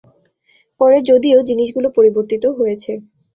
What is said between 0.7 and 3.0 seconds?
পরে যদিও জিনিসগুলি পরিবর্তিত হয়েছে।